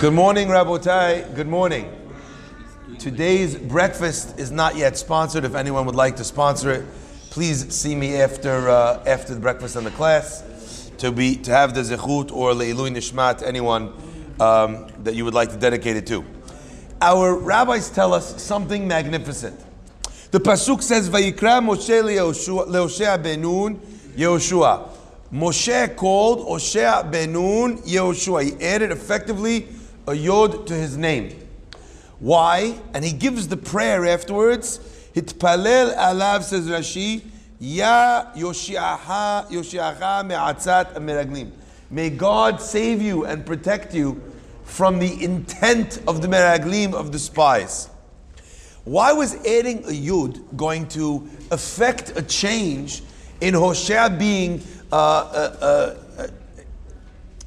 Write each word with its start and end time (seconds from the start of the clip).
Good 0.00 0.12
morning, 0.12 0.48
Rabotai. 0.48 1.34
Good 1.34 1.48
morning. 1.48 1.90
Today's 2.98 3.56
breakfast 3.56 4.38
is 4.38 4.50
not 4.50 4.76
yet 4.76 4.98
sponsored. 4.98 5.44
If 5.44 5.54
anyone 5.54 5.86
would 5.86 5.94
like 5.94 6.16
to 6.16 6.24
sponsor 6.24 6.70
it, 6.70 6.84
please 7.30 7.74
see 7.74 7.94
me 7.94 8.20
after 8.20 8.68
uh, 8.68 9.02
after 9.06 9.34
the 9.34 9.40
breakfast 9.40 9.76
and 9.76 9.86
the 9.86 9.90
class 9.92 10.92
to 10.98 11.10
be 11.10 11.36
to 11.36 11.50
have 11.50 11.74
the 11.74 11.80
zechut 11.80 12.30
or 12.30 12.52
leilui 12.52 12.94
nishmat 12.94 13.42
anyone 13.42 13.94
um, 14.40 14.88
that 15.04 15.14
you 15.14 15.24
would 15.24 15.34
like 15.34 15.50
to 15.50 15.56
dedicate 15.56 15.96
it 15.96 16.06
to. 16.08 16.24
Our 17.00 17.34
rabbis 17.34 17.88
tell 17.88 18.12
us 18.12 18.42
something 18.42 18.86
magnificent. 18.86 19.58
The 20.32 20.38
pasuk 20.38 20.82
says, 20.82 21.08
"Vayikra 21.08 21.60
Moshe 21.64 22.02
leOshea 22.04 23.22
benun 23.24 23.78
Yehoshua." 24.16 24.97
Moshe 25.32 25.94
called 25.96 26.40
Oshea 26.46 27.10
benun 27.10 27.86
Yehoshua. 27.86 28.44
He 28.44 28.64
added 28.64 28.90
effectively 28.90 29.68
a 30.06 30.14
yod 30.14 30.66
to 30.66 30.74
his 30.74 30.96
name. 30.96 31.38
Why? 32.18 32.78
And 32.94 33.04
he 33.04 33.12
gives 33.12 33.48
the 33.48 33.56
prayer 33.56 34.06
afterwards. 34.06 34.78
Hitpalel 35.14 35.96
alav 35.96 36.42
says 36.42 36.66
Rashi, 36.68 37.22
Ya 37.60 38.32
Yoshiaha 38.34 39.48
Yoshiacha 39.48 40.26
me'atzat 40.26 40.94
meraglim. 40.94 41.50
May 41.90 42.08
God 42.08 42.60
save 42.60 43.02
you 43.02 43.26
and 43.26 43.44
protect 43.44 43.94
you 43.94 44.22
from 44.64 44.98
the 44.98 45.22
intent 45.22 46.00
of 46.06 46.22
the 46.22 46.28
meraglim 46.28 46.94
of 46.94 47.12
the 47.12 47.18
spies. 47.18 47.88
Why 48.84 49.12
was 49.12 49.34
adding 49.46 49.84
a 49.84 49.88
yud 49.88 50.56
going 50.56 50.88
to 50.88 51.28
affect 51.50 52.16
a 52.16 52.22
change 52.22 53.02
in 53.40 53.54
Hosea 53.54 54.10
being 54.18 54.62
uh, 54.92 54.96
uh, 54.96 55.96
uh, 56.18 56.26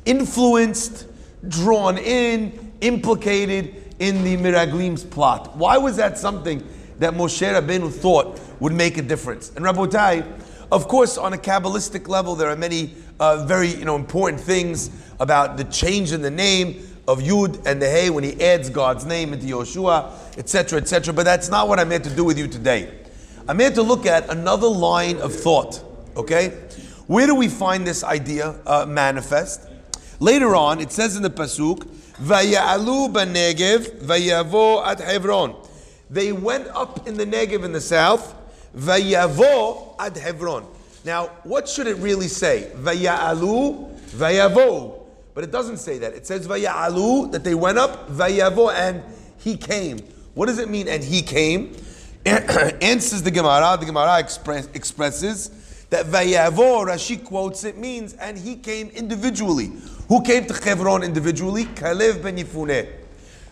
influenced, 0.05 1.08
drawn 1.48 1.98
in, 1.98 2.73
implicated 2.82 3.95
in 3.99 4.23
the 4.23 4.38
Miraglim's 4.38 5.04
plot. 5.04 5.55
Why 5.55 5.77
was 5.77 5.98
that 5.98 6.18
something 6.18 6.68
that 6.99 7.13
Moshe 7.13 7.41
Rabbeinu 7.41 7.91
thought 7.91 8.40
would 8.60 8.74
make 8.74 8.98
a 8.98 9.01
difference? 9.01 9.51
And 9.55 9.66
Rabotai, 9.66 10.26
of 10.71 10.88
course, 10.88 11.18
on 11.18 11.34
a 11.34 11.38
Kabbalistic 11.38 12.07
level, 12.07 12.35
there 12.35 12.49
are 12.49 12.55
many 12.55 12.93
uh, 13.20 13.46
very 13.46 13.70
you 13.70 13.85
know, 13.85 13.96
important 13.96 14.41
things 14.41 14.90
about 15.20 15.57
the 15.57 15.63
change 15.66 16.12
in 16.12 16.21
the 16.21 16.32
name 16.32 16.88
of 17.07 17.20
Yud 17.20 17.66
and 17.66 17.82
the 17.82 17.90
Hey 17.90 18.10
when 18.10 18.23
he 18.23 18.41
adds 18.41 18.70
God's 18.70 19.05
name 19.05 19.34
into 19.34 19.46
Yoshua, 19.46 20.12
etc., 20.38 20.79
etc. 20.79 21.13
But 21.13 21.23
that's 21.23 21.49
not 21.49 21.68
what 21.68 21.79
I'm 21.79 21.90
here 21.90 21.99
to 21.99 22.16
do 22.16 22.23
with 22.23 22.38
you 22.38 22.48
today. 22.48 22.91
I'm 23.48 23.60
here 23.60 23.71
to 23.71 23.82
look 23.82 24.05
at 24.05 24.29
another 24.29 24.68
line 24.68 25.18
of 25.18 25.34
thought, 25.34 25.84
okay? 26.16 26.54
Where 27.12 27.27
do 27.27 27.35
we 27.35 27.49
find 27.49 27.85
this 27.85 28.05
idea 28.05 28.55
uh, 28.65 28.85
manifest? 28.85 29.67
Later 30.21 30.55
on, 30.55 30.79
it 30.79 30.93
says 30.93 31.17
in 31.17 31.23
the 31.23 31.29
Pasuk, 31.29 31.79
Vaya'alu 32.21 33.12
b'negev, 33.12 33.99
vayavo 33.99 34.81
at 34.87 35.01
Hebron. 35.01 35.54
They 36.09 36.32
went 36.32 36.70
up 36.70 37.05
in 37.09 37.17
the 37.17 37.26
Negev 37.26 37.65
in 37.65 37.73
the 37.73 37.82
south, 37.82 38.34
vayavo 38.77 39.93
at 39.99 40.15
Hebron. 40.15 40.65
Now, 41.04 41.27
what 41.43 41.67
should 41.67 41.87
it 41.87 41.98
really 41.98 42.29
say? 42.29 42.71
Vaya'alu, 42.76 43.93
vayavo. 44.12 45.01
But 45.34 45.43
it 45.43 45.51
doesn't 45.51 45.79
say 45.79 45.98
that. 45.98 46.13
It 46.13 46.26
says 46.26 46.48
vaya'alu, 46.48 47.34
that 47.34 47.43
they 47.43 47.55
went 47.55 47.77
up, 47.77 48.09
vayavo, 48.09 48.73
and 48.73 49.04
he 49.37 49.57
came. 49.57 49.98
What 50.34 50.45
does 50.45 50.59
it 50.59 50.70
mean, 50.70 50.87
and 50.87 51.04
he 51.04 51.21
came? 51.21 51.76
Answers 52.26 53.21
the 53.21 53.32
Gemara. 53.32 53.76
The 53.77 53.87
Gemara 53.87 54.17
express, 54.17 54.70
expresses 54.73 55.51
that 55.92 56.06
Vayavo, 56.06 56.86
Rashi 56.86 57.22
quotes 57.22 57.66
it, 57.66 57.78
means, 57.78 58.14
and 58.14 58.38
he 58.38 58.56
came 58.56 58.88
individually. 58.90 59.72
Who 60.08 60.24
came 60.24 60.46
to 60.46 60.54
Hebron 60.54 61.04
individually? 61.04 61.66
Kalev 61.66 62.24
ben 62.24 62.38
Yifuneh. 62.38 62.90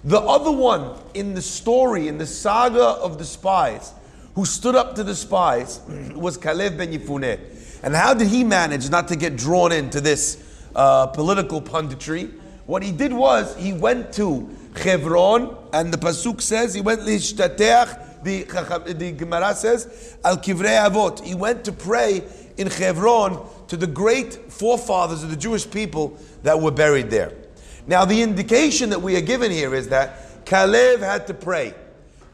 The 0.05 0.19
other 0.19 0.51
one 0.51 0.97
in 1.13 1.33
the 1.33 1.41
story, 1.41 2.07
in 2.07 2.17
the 2.17 2.25
saga 2.25 2.81
of 2.81 3.17
the 3.17 3.25
spies, 3.25 3.91
who 4.35 4.45
stood 4.45 4.73
up 4.73 4.95
to 4.95 5.03
the 5.03 5.15
spies, 5.15 5.81
was 6.15 6.37
Kalev 6.37 6.77
ben 6.77 6.93
Yifuneh. 6.93 7.83
And 7.83 7.93
how 7.93 8.13
did 8.13 8.29
he 8.29 8.45
manage 8.45 8.89
not 8.89 9.09
to 9.09 9.17
get 9.17 9.35
drawn 9.35 9.73
into 9.73 9.99
this 9.99 10.41
uh, 10.75 11.07
political 11.07 11.61
punditry? 11.61 12.31
What 12.65 12.83
he 12.83 12.93
did 12.93 13.11
was, 13.11 13.53
he 13.57 13.73
went 13.73 14.13
to 14.13 14.49
Hebron, 14.77 15.57
and 15.73 15.93
the 15.93 15.97
Pasuk 15.97 16.39
says, 16.39 16.73
he 16.73 16.79
went 16.79 17.01
Lishtateach, 17.01 18.08
the, 18.23 18.43
the 18.97 19.11
Gemara 19.11 19.55
says, 19.55 20.17
Al 20.23 20.37
Kivrei 20.37 20.89
Avot. 20.89 21.23
He 21.23 21.35
went 21.35 21.63
to 21.65 21.71
pray 21.71 22.23
in 22.57 22.67
Hebron 22.67 23.45
to 23.67 23.77
the 23.77 23.87
great 23.87 24.33
forefathers 24.51 25.23
of 25.23 25.29
the 25.29 25.35
Jewish 25.35 25.69
people 25.69 26.17
that 26.43 26.59
were 26.59 26.71
buried 26.71 27.09
there. 27.09 27.33
Now, 27.87 28.05
the 28.05 28.21
indication 28.21 28.89
that 28.89 29.01
we 29.01 29.15
are 29.15 29.21
given 29.21 29.51
here 29.51 29.73
is 29.73 29.87
that 29.89 30.45
Kalev 30.45 30.99
had 30.99 31.27
to 31.27 31.33
pray, 31.33 31.73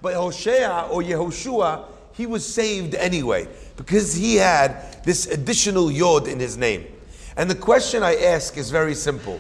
but 0.01 0.13
Hoshea 0.13 0.87
or 0.89 1.01
Yehoshua, 1.01 1.85
he 2.13 2.25
was 2.25 2.45
saved 2.45 2.95
anyway 2.95 3.47
because 3.77 4.13
he 4.13 4.35
had 4.35 5.03
this 5.03 5.27
additional 5.27 5.91
yod 5.91 6.27
in 6.27 6.39
his 6.39 6.57
name. 6.57 6.85
And 7.37 7.49
the 7.49 7.55
question 7.55 8.03
I 8.03 8.15
ask 8.15 8.57
is 8.57 8.71
very 8.71 8.95
simple. 8.95 9.39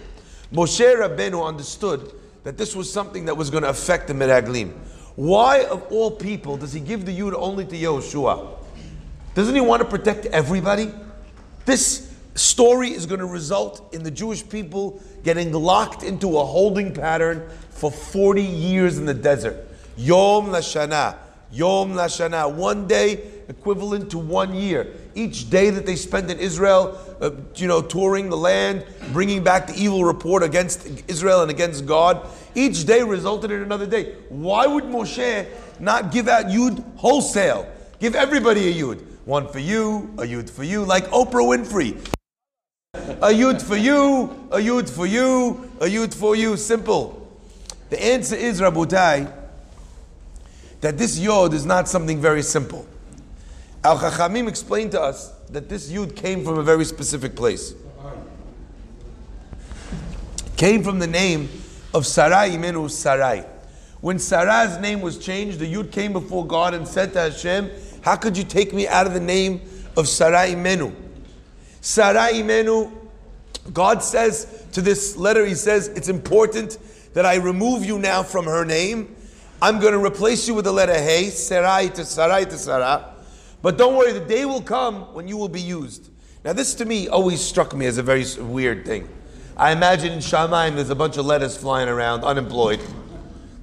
Moshe 0.51 0.79
Rabbeinu 0.79 1.45
understood 1.45 2.11
that 2.43 2.57
this 2.57 2.75
was 2.75 2.91
something 2.91 3.25
that 3.25 3.35
was 3.35 3.49
going 3.49 3.63
to 3.63 3.69
affect 3.69 4.07
the 4.07 4.13
Miraglim. 4.13 4.73
Why, 5.15 5.63
of 5.63 5.83
all 5.91 6.11
people, 6.11 6.57
does 6.57 6.73
he 6.73 6.79
give 6.79 7.05
the 7.05 7.17
yud 7.17 7.33
only 7.33 7.65
to 7.65 7.75
Yehoshua? 7.75 8.49
Doesn't 9.33 9.55
he 9.55 9.61
want 9.61 9.81
to 9.81 9.87
protect 9.87 10.25
everybody? 10.27 10.91
This 11.65 12.13
story 12.35 12.89
is 12.91 13.05
going 13.05 13.21
to 13.21 13.25
result 13.25 13.93
in 13.93 14.03
the 14.03 14.11
Jewish 14.11 14.47
people 14.47 15.01
getting 15.23 15.51
locked 15.53 16.03
into 16.03 16.37
a 16.37 16.45
holding 16.45 16.93
pattern 16.93 17.49
for 17.69 17.91
40 17.91 18.41
years 18.41 18.97
in 18.97 19.05
the 19.05 19.13
desert. 19.13 19.67
Yom 19.97 20.47
Lashana. 20.47 21.17
Yom 21.51 21.93
Lashana. 21.93 22.53
One 22.53 22.87
day 22.87 23.31
equivalent 23.47 24.11
to 24.11 24.17
one 24.17 24.53
year. 24.53 24.87
Each 25.13 25.49
day 25.49 25.69
that 25.69 25.85
they 25.85 25.95
spent 25.95 26.29
in 26.29 26.39
Israel, 26.39 26.99
uh, 27.21 27.31
you 27.55 27.67
know, 27.67 27.81
touring 27.81 28.29
the 28.29 28.37
land, 28.37 28.85
bringing 29.13 29.43
back 29.43 29.67
the 29.67 29.75
evil 29.75 30.03
report 30.03 30.43
against 30.43 30.87
Israel 31.07 31.41
and 31.41 31.51
against 31.51 31.85
God, 31.85 32.27
each 32.55 32.85
day 32.85 33.03
resulted 33.03 33.51
in 33.51 33.61
another 33.61 33.85
day. 33.85 34.15
Why 34.29 34.65
would 34.65 34.85
Moshe 34.85 35.47
not 35.79 36.11
give 36.11 36.27
out 36.27 36.45
Yud 36.45 36.83
wholesale? 36.95 37.67
Give 37.99 38.15
everybody 38.15 38.69
a 38.69 38.73
Yud. 38.73 39.01
One 39.25 39.47
for 39.47 39.59
you, 39.59 40.13
a 40.17 40.23
Yud 40.23 40.49
for 40.49 40.63
you, 40.63 40.83
like 40.83 41.05
Oprah 41.07 41.45
Winfrey. 41.45 41.97
A 42.93 43.29
Yud 43.29 43.61
for 43.61 43.75
you, 43.75 44.47
a 44.51 44.57
Yud 44.57 44.89
for 44.89 45.05
you, 45.05 45.71
a 45.79 45.85
Yud 45.85 46.13
for 46.13 46.35
you. 46.35 46.55
Simple. 46.57 47.21
The 47.89 48.03
answer 48.03 48.35
is, 48.35 48.61
Rabotai, 48.61 49.31
that 50.81 50.97
this 50.97 51.19
Yod 51.19 51.53
is 51.53 51.65
not 51.65 51.87
something 51.87 52.21
very 52.21 52.41
simple. 52.41 52.85
Al 53.83 53.97
Chachamim 53.99 54.47
explained 54.47 54.91
to 54.91 55.01
us 55.01 55.29
that 55.49 55.69
this 55.69 55.91
Yud 55.91 56.15
came 56.15 56.43
from 56.43 56.57
a 56.57 56.63
very 56.63 56.85
specific 56.85 57.35
place. 57.35 57.73
Came 60.57 60.83
from 60.83 60.99
the 60.99 61.07
name 61.07 61.49
of 61.95 62.05
Sarai 62.05 62.49
Imenu 62.49 62.91
Sarai. 62.91 63.45
When 64.01 64.19
Sarai's 64.19 64.77
name 64.79 64.99
was 64.99 65.17
changed, 65.17 65.59
the 65.59 65.73
Yud 65.73 65.93
came 65.93 66.11
before 66.11 66.45
God 66.45 66.73
and 66.73 66.85
said 66.85 67.13
to 67.13 67.21
Hashem, 67.21 67.71
How 68.01 68.17
could 68.17 68.37
you 68.37 68.43
take 68.43 68.73
me 68.73 68.85
out 68.85 69.07
of 69.07 69.13
the 69.13 69.21
name 69.21 69.61
of 69.95 70.09
Sarai 70.09 70.53
Imenu? 70.55 70.93
Sarai 71.79 72.33
Imenu, 72.33 72.91
God 73.73 74.03
says 74.03 74.65
to 74.73 74.81
this 74.81 75.15
letter, 75.15 75.45
He 75.45 75.55
says, 75.55 75.87
It's 75.87 76.09
important 76.09 76.79
that 77.13 77.25
I 77.25 77.35
remove 77.35 77.85
you 77.85 77.97
now 77.97 78.23
from 78.23 78.43
her 78.43 78.65
name. 78.65 79.15
I'm 79.61 79.79
going 79.79 79.93
to 79.93 80.05
replace 80.05 80.49
you 80.49 80.53
with 80.53 80.65
the 80.65 80.73
letter 80.73 80.93
Hey, 80.93 81.29
Sarai 81.29 81.87
to 81.91 82.03
Sarai 82.03 82.43
to 82.43 82.57
Sarah. 82.57 83.13
But 83.61 83.77
don't 83.77 83.95
worry, 83.95 84.11
the 84.11 84.19
day 84.19 84.43
will 84.43 84.61
come 84.61 85.13
when 85.13 85.29
you 85.29 85.37
will 85.37 85.47
be 85.47 85.61
used. 85.61 86.09
Now, 86.43 86.51
this 86.51 86.73
to 86.75 86.85
me 86.85 87.07
always 87.07 87.39
struck 87.39 87.73
me 87.73 87.85
as 87.85 87.97
a 87.97 88.03
very 88.03 88.25
weird 88.37 88.85
thing. 88.85 89.07
I 89.57 89.71
imagine 89.71 90.11
in 90.11 90.19
Shamayim 90.19 90.75
there's 90.75 90.89
a 90.89 90.95
bunch 90.95 91.15
of 91.15 91.25
letters 91.25 91.55
flying 91.55 91.87
around, 91.87 92.25
unemployed. 92.25 92.81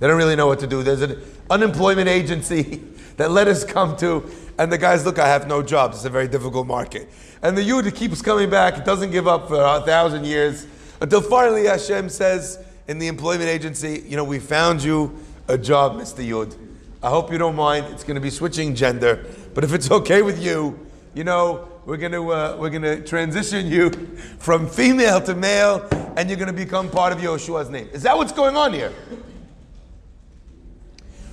They 0.00 0.06
don't 0.06 0.16
really 0.16 0.36
know 0.36 0.46
what 0.46 0.58
to 0.60 0.66
do. 0.66 0.82
There's 0.82 1.02
an 1.02 1.20
unemployment 1.50 2.08
agency 2.08 2.82
that 3.18 3.30
letters 3.30 3.62
come 3.62 3.96
to, 3.98 4.28
and 4.58 4.72
the 4.72 4.78
guys 4.78 5.04
look, 5.04 5.18
I 5.18 5.28
have 5.28 5.46
no 5.46 5.62
jobs. 5.62 5.98
It's 5.98 6.06
a 6.06 6.10
very 6.10 6.28
difficult 6.28 6.66
market. 6.66 7.10
And 7.42 7.58
the 7.58 7.62
Yud 7.62 7.94
keeps 7.94 8.22
coming 8.22 8.48
back, 8.48 8.78
it 8.78 8.86
doesn't 8.86 9.10
give 9.10 9.28
up 9.28 9.48
for 9.48 9.62
a 9.62 9.82
thousand 9.82 10.24
years, 10.24 10.66
until 11.02 11.20
finally 11.20 11.66
Hashem 11.66 12.08
says 12.08 12.58
in 12.88 12.98
the 12.98 13.08
employment 13.08 13.50
agency, 13.50 14.02
You 14.06 14.16
know, 14.16 14.24
we 14.24 14.38
found 14.38 14.82
you 14.82 15.14
a 15.46 15.58
job, 15.58 15.96
Mr. 15.96 16.26
Yud. 16.26 16.56
I 17.02 17.10
hope 17.10 17.30
you 17.30 17.36
don't 17.36 17.56
mind. 17.56 17.86
It's 17.90 18.04
going 18.04 18.14
to 18.14 18.20
be 18.20 18.30
switching 18.30 18.74
gender, 18.74 19.26
but 19.52 19.62
if 19.62 19.74
it's 19.74 19.90
okay 19.90 20.22
with 20.22 20.42
you, 20.42 20.78
you 21.14 21.24
know, 21.24 21.68
we're 21.84 21.96
going 21.96 22.12
to 22.12 22.32
uh, 22.32 22.56
we're 22.58 22.70
going 22.70 22.82
to 22.82 23.02
transition 23.02 23.66
you 23.66 23.90
from 24.38 24.68
female 24.68 25.20
to 25.22 25.34
male, 25.34 25.88
and 26.16 26.28
you're 26.28 26.38
going 26.38 26.46
to 26.46 26.52
become 26.52 26.88
part 26.88 27.12
of 27.12 27.18
Yeshua's 27.18 27.70
name. 27.70 27.88
Is 27.92 28.02
that 28.04 28.16
what's 28.16 28.32
going 28.32 28.56
on 28.56 28.72
here? 28.72 28.92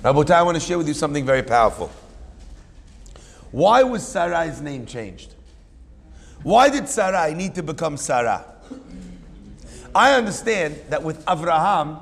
Rabotai, 0.03 0.31
I 0.31 0.43
want 0.43 0.55
to 0.55 0.61
share 0.61 0.77
with 0.77 0.87
you 0.87 0.93
something 0.93 1.25
very 1.25 1.43
powerful. 1.43 1.91
Why 3.51 3.83
was 3.83 4.03
Sarai's 4.03 4.61
name 4.61 4.85
changed? 4.85 5.33
Why 6.43 6.69
did 6.69 6.87
Sarai 6.87 7.33
need 7.33 7.55
to 7.55 7.63
become 7.63 7.97
Sarah? 7.97 8.45
I 9.93 10.13
understand 10.13 10.79
that 10.89 11.03
with 11.03 11.25
Avraham, 11.25 11.99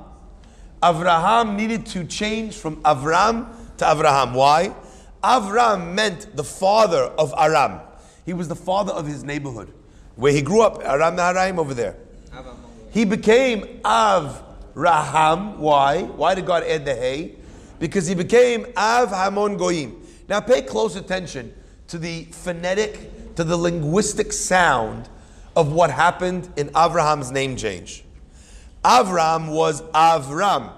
Avraham 0.84 1.56
needed 1.56 1.86
to 1.88 2.04
change 2.04 2.56
from 2.56 2.78
Avram 2.84 3.48
to 3.78 3.86
Avraham. 3.86 4.34
Why? 4.34 4.76
Avram 5.24 5.94
meant 5.94 6.36
the 6.36 6.44
father 6.44 7.04
of 7.18 7.34
Aram. 7.38 7.80
He 8.28 8.34
was 8.34 8.50
the 8.50 8.58
father 8.58 8.92
of 8.92 9.08
his 9.08 9.24
neighborhood, 9.24 9.74
where 10.18 10.34
he 10.34 10.42
grew 10.42 10.62
up, 10.62 10.84
Aram 10.84 11.16
Naharaim 11.16 11.58
over 11.58 11.74
there. 11.74 11.96
He 12.92 13.06
became 13.06 13.62
Avraham. 13.86 15.56
Why? 15.56 16.04
Why 16.04 16.36
did 16.36 16.46
God 16.46 16.64
add 16.64 16.84
the 16.84 16.94
hay? 16.94 17.36
Because 17.80 18.06
he 18.06 18.16
became 18.16 18.66
Av 18.76 19.12
Hamon 19.12 19.56
Goyim. 19.56 20.06
Now 20.28 20.42
pay 20.42 20.62
close 20.62 20.98
attention 20.98 21.54
to 21.88 21.98
the 21.98 22.26
phonetic, 22.32 23.36
to 23.38 23.46
the 23.46 23.56
linguistic 23.56 24.34
sound 24.34 25.08
of 25.56 25.72
what 25.72 25.90
happened 25.90 26.50
in 26.58 26.68
Avraham's 26.72 27.32
name 27.32 27.56
change. 27.56 28.04
Avram 28.84 29.54
was 29.54 29.82
Avram. 29.94 30.74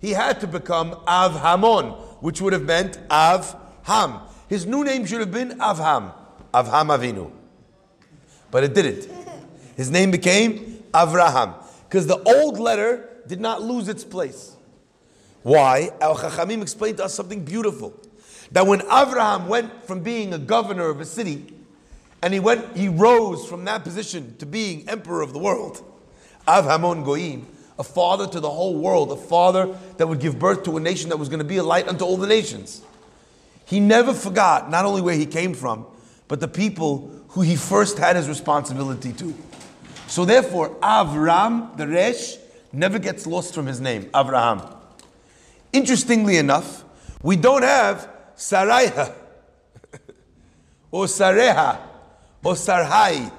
He 0.00 0.12
had 0.12 0.40
to 0.40 0.46
become 0.46 0.92
Avhamon, 1.06 1.98
which 2.22 2.40
would 2.40 2.54
have 2.54 2.64
meant 2.64 2.98
Avham. 3.10 4.22
His 4.48 4.64
new 4.64 4.84
name 4.84 5.04
should 5.04 5.20
have 5.20 5.32
been 5.32 5.58
Avham, 5.58 6.14
Avham 6.52 6.88
Avinu. 6.96 7.30
But 8.50 8.64
it 8.64 8.74
didn't. 8.74 9.08
His 9.76 9.90
name 9.90 10.10
became 10.10 10.82
Avraham 10.92 11.54
because 11.88 12.06
the 12.06 12.22
old 12.22 12.58
letter 12.58 13.08
did 13.26 13.40
not 13.40 13.62
lose 13.62 13.88
its 13.88 14.04
place. 14.04 14.56
Why? 15.42 15.90
Al 16.00 16.16
Chachamim 16.16 16.62
explained 16.62 16.98
to 16.98 17.04
us 17.04 17.14
something 17.14 17.44
beautiful. 17.44 17.98
That 18.52 18.66
when 18.66 18.80
Avraham 18.80 19.46
went 19.46 19.84
from 19.86 20.00
being 20.00 20.34
a 20.34 20.38
governor 20.38 20.88
of 20.88 21.00
a 21.00 21.04
city, 21.04 21.54
and 22.22 22.32
he 22.32 22.40
went, 22.40 22.76
he 22.76 22.88
rose 22.88 23.46
from 23.46 23.64
that 23.64 23.82
position 23.82 24.36
to 24.38 24.46
being 24.46 24.88
emperor 24.88 25.22
of 25.22 25.32
the 25.32 25.38
world. 25.38 25.82
Avhamon 26.46 27.04
Goyim, 27.04 27.46
a 27.78 27.84
father 27.84 28.28
to 28.28 28.40
the 28.40 28.50
whole 28.50 28.76
world, 28.76 29.10
a 29.10 29.16
father 29.16 29.74
that 29.96 30.06
would 30.06 30.20
give 30.20 30.38
birth 30.38 30.62
to 30.64 30.76
a 30.76 30.80
nation 30.80 31.08
that 31.08 31.16
was 31.16 31.28
going 31.28 31.38
to 31.38 31.44
be 31.44 31.56
a 31.56 31.62
light 31.62 31.88
unto 31.88 32.04
all 32.04 32.16
the 32.16 32.26
nations. 32.26 32.82
He 33.64 33.80
never 33.80 34.12
forgot 34.12 34.70
not 34.70 34.84
only 34.84 35.00
where 35.00 35.16
he 35.16 35.26
came 35.26 35.54
from, 35.54 35.86
but 36.28 36.40
the 36.40 36.48
people 36.48 37.10
who 37.28 37.42
he 37.42 37.56
first 37.56 37.98
had 37.98 38.16
his 38.16 38.28
responsibility 38.28 39.12
to. 39.12 39.34
So 40.06 40.24
therefore, 40.24 40.70
Avram, 40.80 41.76
the 41.76 41.88
Resh, 41.88 42.36
never 42.72 42.98
gets 42.98 43.26
lost 43.26 43.54
from 43.54 43.66
his 43.66 43.80
name, 43.80 44.04
Avraham. 44.06 44.76
Interestingly 45.72 46.36
enough, 46.36 46.84
we 47.22 47.36
don't 47.36 47.62
have 47.62 48.10
Saraiha 48.36 49.14
or 50.90 51.06
Sareha 51.06 51.78
or 52.44 52.54
Sarhai. 52.54 53.32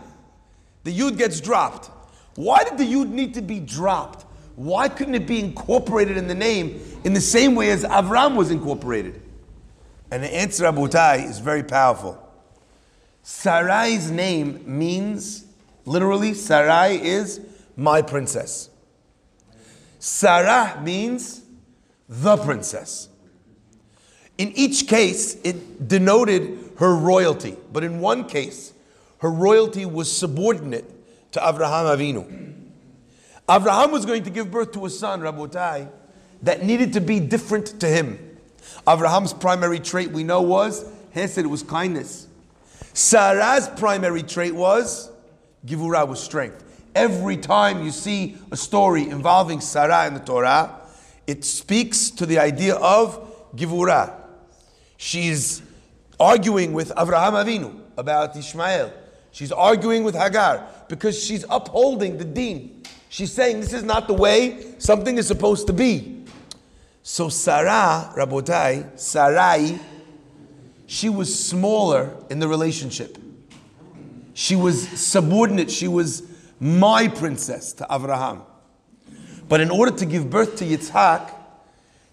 The 0.84 0.98
Yud 0.98 1.18
gets 1.18 1.40
dropped. 1.40 1.92
Why 2.36 2.64
did 2.64 2.78
the 2.78 2.86
Yud 2.86 3.10
need 3.10 3.36
to 3.36 3.42
be 3.42 3.60
dropped? 3.60 4.26
Why 4.56 4.88
couldn't 4.88 5.16
it 5.16 5.28
be 5.28 5.40
incorporated 5.40 6.18
in 6.18 6.28
the 6.28 6.36
name 6.36 6.82
in 7.04 7.14
the 7.14 7.22
same 7.22 7.56
way 7.56 7.72
as 7.72 7.84
Avram 7.84 8.36
was 8.36 8.52
incorporated? 8.52 9.22
And 10.12 10.24
the 10.24 10.34
answer, 10.34 10.66
Rabotai, 10.66 11.28
is 11.28 11.40
very 11.40 11.64
powerful. 11.64 12.23
Sarai's 13.24 14.12
name 14.12 14.64
means, 14.66 15.46
literally, 15.86 16.34
Sarai 16.34 17.02
is 17.02 17.40
my 17.78 18.02
princess. 18.02 18.70
Sarah 19.98 20.80
means 20.84 21.42
the 22.10 22.36
princess. 22.36 23.08
In 24.38 24.52
each 24.52 24.88
case, 24.88 25.36
it 25.44 25.88
denoted 25.88 26.74
her 26.78 26.96
royalty, 26.96 27.56
but 27.72 27.84
in 27.84 28.00
one 28.00 28.28
case, 28.28 28.74
her 29.20 29.32
royalty 29.32 29.86
was 29.86 30.12
subordinate 30.12 30.84
to 31.32 31.40
Avraham 31.40 31.96
Avinu. 31.96 32.54
Avraham 33.48 33.92
was 33.92 34.06
going 34.06 34.24
to 34.24 34.30
give 34.30 34.52
birth 34.52 34.74
to 34.74 34.86
a 34.86 34.90
son, 34.90 35.22
Rabotai, 35.22 35.90
that 36.42 36.64
needed 36.64 36.92
to 36.94 37.02
be 37.02 37.22
different 37.22 37.80
to 37.80 37.88
him. 37.88 38.38
Avraham's 38.86 39.34
primary 39.34 39.80
trait 39.80 40.12
we 40.12 40.26
know 40.26 40.42
was 40.42 40.86
Hesed, 41.12 41.38
it 41.38 41.50
was 41.50 41.64
kindness. 41.64 42.28
Sarah's 42.94 43.68
primary 43.70 44.24
trait 44.24 44.54
was 44.54 45.12
Givurah, 45.66 46.08
was 46.08 46.22
strength. 46.22 46.64
Every 46.96 47.38
time 47.38 47.84
you 47.84 47.92
see 47.92 48.38
a 48.52 48.58
story 48.58 49.10
involving 49.10 49.62
Sarah 49.62 50.06
in 50.08 50.14
the 50.14 50.20
Torah, 50.20 50.82
it 51.26 51.44
speaks 51.44 52.12
to 52.12 52.26
the 52.26 52.40
idea 52.40 52.76
of 52.76 53.56
Givurah. 53.56 54.14
She's 54.98 55.62
arguing 56.20 56.74
with 56.74 56.90
Avraham 56.90 57.34
Avinu 57.34 57.80
about 57.98 58.36
Ishmael. 58.36 58.94
She's 59.32 59.52
arguing 59.52 60.04
with 60.04 60.16
Hagar 60.16 60.68
because 60.88 61.22
she's 61.22 61.46
upholding 61.50 62.18
the 62.18 62.26
deen. 62.26 62.84
She's 63.10 63.32
saying 63.32 63.60
this 63.60 63.74
is 63.74 63.84
not 63.84 64.08
the 64.08 64.14
way 64.14 64.76
something 64.78 65.18
is 65.18 65.28
supposed 65.28 65.68
to 65.68 65.74
be. 65.74 66.26
So 67.02 67.30
Sarah, 67.30 68.14
Rabotai, 68.16 69.00
Sarai, 69.00 69.80
she 70.88 71.10
was 71.10 71.38
smaller 71.38 72.16
in 72.30 72.40
the 72.40 72.48
relationship. 72.48 73.18
She 74.34 74.56
was 74.56 74.88
subordinate. 74.88 75.72
She 75.72 75.88
was 75.88 76.24
my 76.60 77.08
princess 77.08 77.74
to 77.74 77.86
Avraham. 77.90 78.42
But 79.48 79.62
in 79.62 79.70
order 79.70 79.96
to 79.98 80.06
give 80.06 80.30
birth 80.30 80.58
to 80.58 80.66
Yitzhak, 80.66 81.32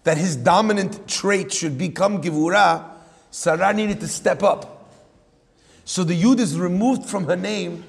that 0.03 0.17
his 0.17 0.35
dominant 0.35 1.07
trait 1.07 1.53
should 1.53 1.77
become 1.77 2.21
Givurah, 2.21 2.85
Sarah 3.29 3.73
needed 3.73 3.99
to 4.01 4.07
step 4.07 4.43
up. 4.43 4.91
So 5.85 6.03
the 6.03 6.19
Yud 6.19 6.39
is 6.39 6.59
removed 6.59 7.09
from 7.09 7.25
her 7.25 7.35
name 7.35 7.83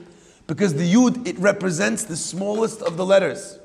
because 0.46 0.74
the 0.74 0.92
Yud, 0.92 1.26
it 1.26 1.38
represents 1.38 2.04
the 2.04 2.16
smallest 2.16 2.82
of 2.82 2.96
the 2.96 3.04
letters. 3.04 3.58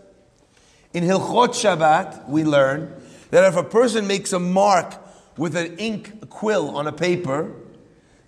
In 0.94 1.04
Hilchot 1.04 1.50
Shabbat, 1.50 2.28
we 2.28 2.44
learn 2.44 2.94
that 3.32 3.44
if 3.44 3.56
a 3.56 3.64
person 3.64 4.08
makes 4.08 4.34
a 4.34 4.40
mark 4.40 4.96
with 5.38 5.56
an 5.56 5.78
ink 5.78 6.30
quill 6.30 6.76
on 6.76 6.88
a 6.88 6.92
paper, 6.92 7.52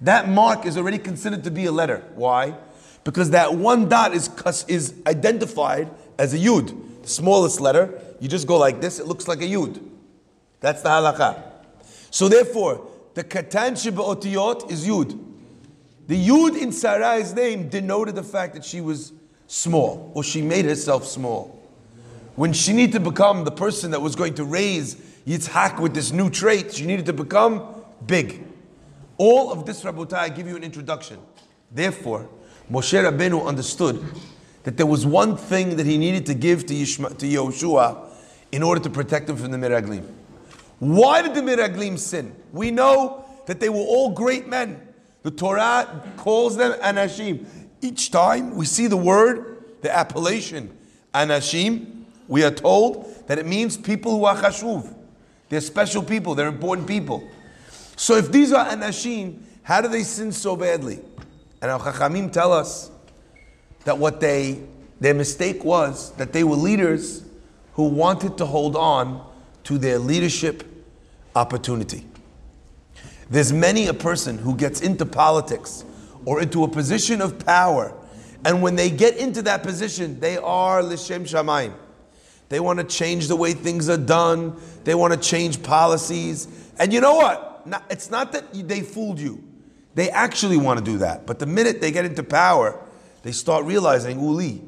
that 0.01 0.29
mark 0.29 0.65
is 0.65 0.77
already 0.77 0.97
considered 0.97 1.43
to 1.43 1.51
be 1.51 1.65
a 1.65 1.71
letter. 1.71 2.03
Why? 2.15 2.55
Because 3.03 3.31
that 3.31 3.55
one 3.55 3.89
dot 3.89 4.13
is, 4.13 4.29
is 4.67 4.93
identified 5.07 5.89
as 6.17 6.33
a 6.33 6.37
Yud, 6.37 7.01
the 7.01 7.09
smallest 7.09 7.59
letter. 7.59 7.99
You 8.19 8.27
just 8.27 8.47
go 8.47 8.57
like 8.57 8.81
this, 8.81 8.99
it 8.99 9.07
looks 9.07 9.27
like 9.27 9.41
a 9.41 9.45
Yud. 9.45 9.81
That's 10.59 10.81
the 10.81 10.89
halakha. 10.89 11.41
So 12.11 12.27
therefore, 12.27 12.87
the 13.13 13.23
katan 13.23 13.73
otiyot 13.73 14.71
is 14.71 14.87
Yud. 14.87 15.25
The 16.07 16.27
Yud 16.27 16.59
in 16.59 16.69
Sarai's 16.69 17.33
name 17.33 17.69
denoted 17.69 18.15
the 18.15 18.23
fact 18.23 18.53
that 18.55 18.65
she 18.65 18.81
was 18.81 19.13
small, 19.47 20.11
or 20.13 20.23
she 20.23 20.41
made 20.41 20.65
herself 20.65 21.05
small. 21.05 21.55
When 22.35 22.53
she 22.53 22.73
needed 22.73 22.93
to 22.93 22.99
become 22.99 23.43
the 23.43 23.51
person 23.51 23.91
that 23.91 24.01
was 24.01 24.15
going 24.15 24.35
to 24.35 24.43
raise 24.43 24.95
Yitzhak 25.29 25.79
with 25.79 25.93
this 25.93 26.11
new 26.11 26.27
trait, 26.27 26.73
she 26.73 26.87
needed 26.87 27.05
to 27.05 27.13
become 27.13 27.63
big. 28.07 28.43
All 29.17 29.51
of 29.51 29.63
this, 29.63 29.83
Rabotai, 29.83 30.13
I 30.13 30.29
give 30.29 30.47
you 30.47 30.55
an 30.55 30.63
introduction. 30.63 31.19
Therefore, 31.71 32.27
Moshe 32.71 32.99
Rabbeinu 32.99 33.45
understood 33.45 34.03
that 34.63 34.75
there 34.75 34.87
was 34.87 35.05
one 35.05 35.37
thing 35.37 35.75
that 35.75 35.85
he 35.85 35.99
needed 35.99 36.25
to 36.25 36.33
give 36.33 36.65
to, 36.65 36.73
Yishma, 36.73 37.15
to 37.15 37.27
Yehoshua 37.27 38.09
in 38.51 38.63
order 38.63 38.81
to 38.81 38.89
protect 38.89 39.29
him 39.29 39.37
from 39.37 39.51
the 39.51 39.57
Miraglim. 39.59 40.03
Why 40.79 41.21
did 41.21 41.35
the 41.35 41.41
Miraglim 41.41 41.99
sin? 41.99 42.35
We 42.51 42.71
know 42.71 43.23
that 43.45 43.59
they 43.59 43.69
were 43.69 43.77
all 43.77 44.09
great 44.09 44.47
men. 44.47 44.81
The 45.21 45.29
Torah 45.29 46.11
calls 46.17 46.57
them 46.57 46.71
Anashim. 46.79 47.45
Each 47.81 48.09
time 48.09 48.55
we 48.55 48.65
see 48.65 48.87
the 48.87 48.97
word, 48.97 49.63
the 49.81 49.95
appellation 49.95 50.75
Anashim, 51.13 52.05
we 52.27 52.43
are 52.43 52.51
told 52.51 53.27
that 53.27 53.37
it 53.37 53.45
means 53.45 53.77
people 53.77 54.17
who 54.17 54.25
are 54.25 54.35
chashuv. 54.35 54.95
They're 55.49 55.61
special 55.61 56.03
people, 56.03 56.35
they're 56.35 56.47
important 56.47 56.87
people. 56.87 57.27
So 57.95 58.15
if 58.15 58.31
these 58.31 58.53
are 58.53 58.65
Anashim, 58.65 59.39
how 59.63 59.81
do 59.81 59.87
they 59.87 60.03
sin 60.03 60.31
so 60.31 60.55
badly? 60.55 60.99
And 61.61 61.69
our 61.69 61.79
Chachamim 61.79 62.31
tell 62.31 62.53
us 62.53 62.91
that 63.83 63.97
what 63.97 64.19
they, 64.19 64.63
their 64.99 65.13
mistake 65.13 65.63
was 65.63 66.11
that 66.13 66.31
they 66.31 66.43
were 66.43 66.55
leaders 66.55 67.23
who 67.73 67.83
wanted 67.83 68.37
to 68.37 68.45
hold 68.45 68.75
on 68.75 69.25
to 69.63 69.77
their 69.77 69.99
leadership 69.99 70.63
opportunity. 71.35 72.05
There's 73.29 73.53
many 73.53 73.87
a 73.87 73.93
person 73.93 74.37
who 74.37 74.55
gets 74.55 74.81
into 74.81 75.05
politics 75.05 75.85
or 76.25 76.41
into 76.41 76.63
a 76.63 76.67
position 76.67 77.21
of 77.21 77.45
power, 77.45 77.93
and 78.45 78.61
when 78.61 78.75
they 78.75 78.89
get 78.89 79.17
into 79.17 79.41
that 79.43 79.63
position, 79.63 80.19
they 80.19 80.37
are 80.37 80.81
Lishem 80.81 81.21
Shamayim. 81.21 81.73
They 82.49 82.59
want 82.59 82.79
to 82.79 82.85
change 82.85 83.27
the 83.27 83.35
way 83.35 83.53
things 83.53 83.89
are 83.89 83.97
done, 83.97 84.59
they 84.83 84.95
want 84.95 85.13
to 85.13 85.19
change 85.19 85.63
policies. 85.63 86.47
And 86.79 86.91
you 86.91 87.01
know 87.01 87.15
what? 87.15 87.45
it's 87.89 88.09
not 88.09 88.31
that 88.31 88.53
they 88.53 88.81
fooled 88.81 89.19
you. 89.19 89.43
They 89.95 90.09
actually 90.09 90.57
want 90.57 90.79
to 90.79 90.85
do 90.85 90.99
that. 90.99 91.25
But 91.25 91.39
the 91.39 91.45
minute 91.45 91.81
they 91.81 91.91
get 91.91 92.05
into 92.05 92.23
power, 92.23 92.79
they 93.23 93.31
start 93.31 93.65
realizing, 93.65 94.19
Uli, 94.19 94.61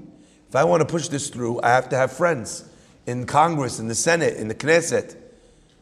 if 0.50 0.56
I 0.56 0.64
want 0.64 0.82
to 0.82 0.86
push 0.86 1.08
this 1.08 1.30
through, 1.30 1.62
I 1.62 1.70
have 1.70 1.90
to 1.90 1.96
have 1.96 2.12
friends 2.12 2.70
in 3.06 3.26
Congress, 3.26 3.80
in 3.80 3.88
the 3.88 3.96
Senate, 3.96 4.36
in 4.36 4.48
the 4.48 4.56
Knesset, 4.56 5.16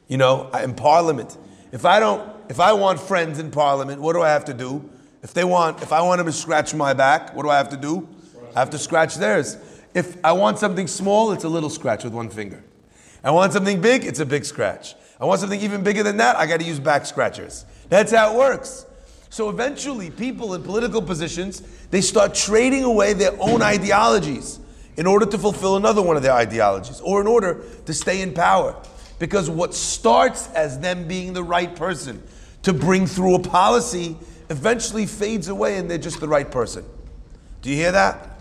you 0.07 0.17
know, 0.17 0.49
uh, 0.53 0.59
in 0.59 0.75
Parliament. 0.75 1.37
If 1.71 1.85
I 1.85 1.99
don't, 1.99 2.29
if 2.49 2.59
I 2.59 2.73
want 2.73 2.99
friends 2.99 3.39
in 3.39 3.51
Parliament, 3.51 4.01
what 4.01 4.13
do 4.13 4.21
I 4.21 4.29
have 4.29 4.45
to 4.45 4.53
do? 4.53 4.89
If 5.21 5.33
they 5.33 5.43
want, 5.43 5.81
if 5.81 5.91
I 5.91 6.01
want 6.01 6.19
them 6.19 6.27
to 6.27 6.33
scratch 6.33 6.73
my 6.73 6.93
back, 6.93 7.35
what 7.35 7.43
do 7.43 7.49
I 7.49 7.57
have 7.57 7.69
to 7.69 7.77
do? 7.77 8.07
I 8.55 8.59
have 8.59 8.69
to 8.71 8.77
scratch 8.77 9.15
theirs. 9.15 9.57
If 9.93 10.23
I 10.23 10.31
want 10.33 10.59
something 10.59 10.87
small, 10.87 11.31
it's 11.31 11.43
a 11.43 11.49
little 11.49 11.69
scratch 11.69 12.03
with 12.03 12.13
one 12.13 12.29
finger. 12.29 12.63
I 13.23 13.31
want 13.31 13.53
something 13.53 13.81
big, 13.81 14.05
it's 14.05 14.19
a 14.19 14.25
big 14.25 14.45
scratch. 14.45 14.95
I 15.19 15.25
want 15.25 15.41
something 15.41 15.59
even 15.59 15.83
bigger 15.83 16.03
than 16.03 16.17
that, 16.17 16.37
I 16.37 16.45
got 16.45 16.59
to 16.59 16.65
use 16.65 16.79
back 16.79 17.05
scratchers. 17.05 17.65
That's 17.89 18.11
how 18.11 18.33
it 18.33 18.37
works. 18.37 18.85
So 19.29 19.49
eventually, 19.49 20.09
people 20.09 20.53
in 20.53 20.63
political 20.63 21.01
positions, 21.01 21.61
they 21.91 22.01
start 22.01 22.33
trading 22.33 22.83
away 22.83 23.13
their 23.13 23.35
own 23.39 23.61
ideologies 23.61 24.59
in 24.97 25.05
order 25.05 25.25
to 25.25 25.37
fulfill 25.37 25.77
another 25.77 26.01
one 26.01 26.17
of 26.17 26.23
their 26.23 26.33
ideologies 26.33 26.99
or 27.01 27.21
in 27.21 27.27
order 27.27 27.63
to 27.85 27.93
stay 27.93 28.21
in 28.21 28.33
power. 28.33 28.75
Because 29.19 29.49
what 29.49 29.73
starts 29.73 30.49
as 30.53 30.79
them 30.79 31.07
being 31.07 31.33
the 31.33 31.43
right 31.43 31.75
person 31.75 32.23
to 32.63 32.73
bring 32.73 33.05
through 33.05 33.35
a 33.35 33.39
policy 33.39 34.17
eventually 34.49 35.05
fades 35.05 35.47
away 35.47 35.77
and 35.77 35.89
they're 35.89 35.97
just 35.97 36.19
the 36.19 36.27
right 36.27 36.49
person. 36.49 36.83
Do 37.61 37.69
you 37.69 37.75
hear 37.75 37.91
that? 37.91 38.38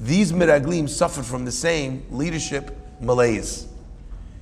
These 0.00 0.32
Miraglim 0.32 0.88
suffered 0.88 1.24
from 1.24 1.44
the 1.44 1.52
same 1.52 2.04
leadership 2.10 2.76
malaise. 3.00 3.66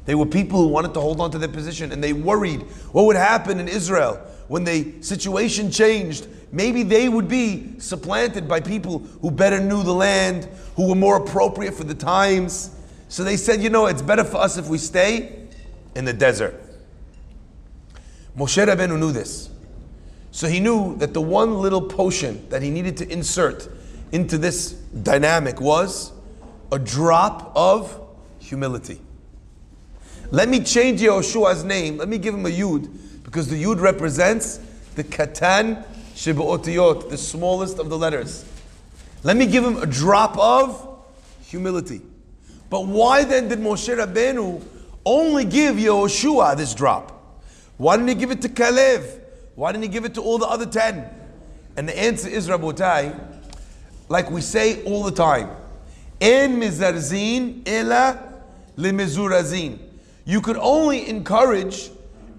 They 0.04 0.14
were 0.14 0.26
people 0.26 0.60
who 0.60 0.68
wanted 0.68 0.94
to 0.94 1.00
hold 1.00 1.20
on 1.20 1.30
to 1.32 1.38
their 1.38 1.48
position 1.48 1.92
and 1.92 2.02
they 2.02 2.12
worried 2.12 2.60
what 2.92 3.06
would 3.06 3.16
happen 3.16 3.58
in 3.58 3.66
Israel 3.66 4.16
when 4.48 4.64
the 4.64 5.02
situation 5.02 5.70
changed. 5.70 6.28
Maybe 6.52 6.82
they 6.82 7.08
would 7.08 7.26
be 7.26 7.78
supplanted 7.78 8.46
by 8.46 8.60
people 8.60 9.00
who 9.20 9.30
better 9.30 9.58
knew 9.58 9.82
the 9.82 9.92
land, 9.92 10.44
who 10.76 10.88
were 10.88 10.94
more 10.94 11.16
appropriate 11.16 11.75
for 11.75 11.84
the 11.84 11.94
times. 11.94 12.70
So 13.08 13.25
they 13.25 13.36
said, 13.36 13.62
you 13.62 13.70
know, 13.70 13.86
it's 13.86 14.02
better 14.02 14.25
for 14.25 14.36
us 14.36 14.56
if 14.56 14.68
we 14.68 14.78
stay 14.78 15.48
in 15.96 16.04
the 16.04 16.12
desert. 16.12 16.54
Moshe 18.36 18.64
Rabbeinu 18.64 18.98
knew 18.98 19.12
this. 19.12 19.50
So 20.30 20.46
he 20.46 20.60
knew 20.60 20.96
that 20.98 21.14
the 21.14 21.20
one 21.20 21.60
little 21.60 21.80
potion 21.80 22.46
that 22.50 22.62
he 22.62 22.70
needed 22.70 22.96
to 22.98 23.10
insert 23.10 23.68
into 24.12 24.38
this 24.38 24.72
dynamic 24.72 25.60
was 25.60 26.12
a 26.72 26.78
drop 26.78 27.52
of 27.54 28.00
humility. 28.38 29.00
Let 30.30 30.48
me 30.48 30.60
change 30.60 31.00
Yehoshua's 31.00 31.64
name. 31.64 31.98
Let 31.98 32.08
me 32.08 32.18
give 32.18 32.34
him 32.34 32.46
a 32.46 32.50
Yud 32.50 32.88
because 33.22 33.48
the 33.48 33.62
Yud 33.62 33.80
represents 33.80 34.58
the 34.94 35.04
Katan 35.04 35.84
Shibu'otiyot, 36.14 37.10
the 37.10 37.18
smallest 37.18 37.78
of 37.78 37.90
the 37.90 37.98
letters. 37.98 38.44
Let 39.22 39.36
me 39.36 39.46
give 39.46 39.64
him 39.64 39.76
a 39.76 39.86
drop 39.86 40.36
of 40.38 41.04
humility. 41.42 42.00
But 42.70 42.86
why 42.86 43.25
then 43.25 43.48
did 43.48 43.60
Moshe 43.60 43.94
Rabbeinu 43.94 44.62
only 45.04 45.44
give 45.44 45.76
Yehoshua 45.76 46.56
this 46.56 46.75
drop? 46.75 47.12
Why 47.76 47.96
didn't 47.96 48.08
he 48.08 48.14
give 48.14 48.30
it 48.30 48.42
to 48.42 48.48
Kalev? 48.48 49.20
Why 49.54 49.72
didn't 49.72 49.84
he 49.84 49.88
give 49.88 50.04
it 50.04 50.14
to 50.14 50.22
all 50.22 50.38
the 50.38 50.46
other 50.46 50.66
ten? 50.66 51.08
And 51.76 51.88
the 51.88 51.96
answer 51.98 52.28
is 52.28 52.48
Rabotai, 52.48 53.45
like 54.08 54.30
we 54.30 54.40
say 54.40 54.82
all 54.84 55.02
the 55.02 55.12
time, 55.12 55.50
En 56.20 56.60
mizarzin 56.60 57.66
ela 57.66 58.18
limizurazin. 58.76 59.78
You 60.25 60.40
could 60.40 60.56
only 60.56 61.08
encourage 61.08 61.90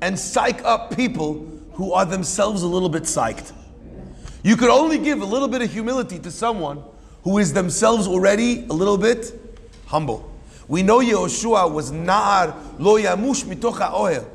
and 0.01 0.17
psych 0.17 0.63
up 0.63 0.95
people 0.95 1.45
who 1.73 1.93
are 1.93 2.05
themselves 2.05 2.63
a 2.63 2.67
little 2.67 2.89
bit 2.89 3.03
psyched. 3.03 3.53
You 4.43 4.55
could 4.55 4.69
only 4.69 4.97
give 4.97 5.21
a 5.21 5.25
little 5.25 5.47
bit 5.47 5.61
of 5.61 5.71
humility 5.71 6.19
to 6.19 6.31
someone 6.31 6.83
who 7.23 7.37
is 7.37 7.53
themselves 7.53 8.07
already 8.07 8.65
a 8.69 8.73
little 8.73 8.97
bit 8.97 9.33
humble. 9.85 10.31
We 10.67 10.83
know 10.83 10.99
Yehoshua 10.99 11.71
was 11.71 11.91
Na'ar 11.91 12.55
lo 12.79 12.97
yamush 12.97 13.45
mitoch 13.45 13.77
ha'ohel. 13.77 14.25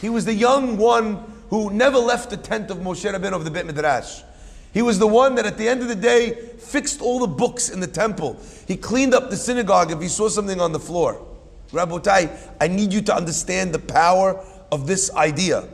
He 0.00 0.08
was 0.08 0.24
the 0.24 0.34
young 0.34 0.76
one 0.76 1.24
who 1.50 1.70
never 1.70 1.98
left 1.98 2.30
the 2.30 2.36
tent 2.36 2.70
of 2.70 2.78
Moshe 2.78 3.12
Rabbeinu 3.12 3.32
of 3.32 3.44
the 3.44 3.50
Beit 3.50 3.66
Midrash. 3.66 4.22
He 4.72 4.82
was 4.82 4.98
the 4.98 5.06
one 5.06 5.34
that 5.34 5.46
at 5.46 5.58
the 5.58 5.68
end 5.68 5.82
of 5.82 5.88
the 5.88 5.96
day 5.96 6.34
fixed 6.58 7.00
all 7.00 7.18
the 7.18 7.26
books 7.26 7.68
in 7.68 7.80
the 7.80 7.86
temple. 7.86 8.40
He 8.68 8.76
cleaned 8.76 9.14
up 9.14 9.30
the 9.30 9.36
synagogue 9.36 9.90
if 9.90 10.00
he 10.00 10.08
saw 10.08 10.28
something 10.28 10.60
on 10.60 10.72
the 10.72 10.78
floor. 10.78 11.26
Rabotai, 11.72 12.30
I 12.60 12.68
need 12.68 12.92
you 12.92 13.00
to 13.02 13.14
understand 13.14 13.72
the 13.72 13.78
power 13.78 14.44
of 14.70 14.86
this 14.86 15.12
idea. 15.14 15.68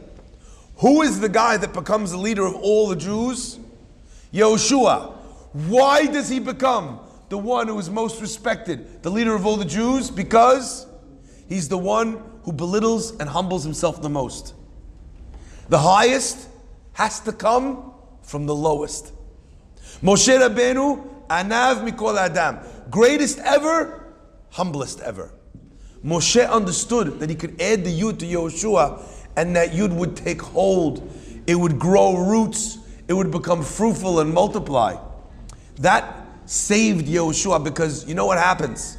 Who 0.77 1.03
is 1.03 1.21
the 1.21 1.29
guy 1.29 1.57
that 1.57 1.73
becomes 1.73 2.11
the 2.11 2.19
leader 2.19 2.45
of 2.45 2.55
all 2.57 2.89
the 2.89 2.97
Jews? 2.97 3.59
Yehoshua. 4.33 5.15
Why 5.53 6.07
does 6.07 6.29
he 6.29 6.39
become 6.39 7.01
the 7.29 7.39
one 7.39 7.69
who 7.69 7.79
is 7.79 7.89
most 7.89 8.21
respected, 8.21 9.03
the 9.03 9.11
leader 9.11 9.35
of 9.35 9.47
all 9.47 9.57
the 9.57 9.65
Jews? 9.65 10.11
Because 10.11 10.87
he's 11.49 11.69
the 11.69 11.79
one 11.79 12.23
who 12.43 12.53
belittles 12.53 13.19
and 13.19 13.29
humbles 13.29 13.65
himself 13.65 14.03
the 14.03 14.11
most. 14.11 14.55
The 15.69 15.79
highest 15.79 16.49
has 16.93 17.21
to 17.21 17.33
come 17.33 17.93
from 18.27 18.45
the 18.45 18.55
lowest. 18.55 19.13
Moshe 20.03 20.29
Rabbeinu, 20.29 21.27
Anav 21.29 21.89
Mikol 21.89 22.19
Adam, 22.19 22.59
greatest 22.91 23.39
ever, 23.39 24.15
humblest 24.51 25.01
ever. 25.01 25.33
Moshe 26.05 26.49
understood 26.49 27.19
that 27.21 27.31
he 27.31 27.37
could 27.37 27.61
add 27.61 27.85
the 27.85 28.01
Yud 28.01 28.19
to 28.19 28.27
Yehoshua 28.27 29.03
and 29.37 29.57
that 29.57 29.71
Yud 29.71 29.93
would 29.95 30.17
take 30.17 30.43
hold. 30.43 31.11
It 31.47 31.55
would 31.55 31.79
grow 31.79 32.17
roots. 32.17 32.79
It 33.09 33.13
would 33.13 33.31
become 33.31 33.63
fruitful 33.63 34.21
and 34.21 34.35
multiply. 34.35 34.97
That 35.77 36.27
saved 36.47 37.07
Yehoshua 37.07 37.63
because 37.63 38.07
you 38.09 38.15
know 38.15 38.27
what 38.27 38.39
happens? 38.39 38.99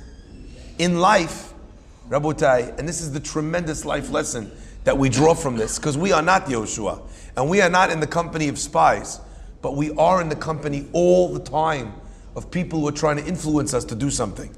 In 0.79 0.99
life, 0.99 1.53
Rabotai, 2.09 2.77
and 2.79 2.87
this 2.87 3.01
is 3.01 3.11
the 3.11 3.19
tremendous 3.19 3.83
life 3.83 4.09
lesson 4.11 4.51
that 4.85 4.97
we 4.97 5.09
draw 5.09 5.33
from 5.33 5.57
this, 5.57 5.77
because 5.77 5.97
we 5.97 6.13
are 6.13 6.21
not 6.21 6.45
Yehoshua, 6.45 7.01
and 7.37 7.47
we 7.47 7.61
are 7.61 7.69
not 7.69 7.91
in 7.91 7.99
the 7.99 8.07
company 8.07 8.47
of 8.47 8.57
spies, 8.57 9.21
but 9.61 9.75
we 9.75 9.91
are 9.91 10.21
in 10.21 10.27
the 10.27 10.35
company 10.35 10.87
all 10.91 11.31
the 11.31 11.39
time 11.39 11.93
of 12.35 12.49
people 12.49 12.79
who 12.79 12.87
are 12.87 12.91
trying 12.91 13.17
to 13.17 13.25
influence 13.25 13.75
us 13.75 13.85
to 13.85 13.95
do 13.95 14.09
something. 14.09 14.53